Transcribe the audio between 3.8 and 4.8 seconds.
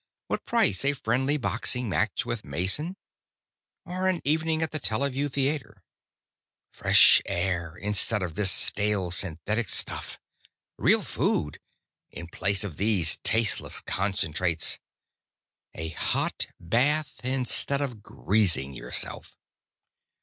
or an evening at the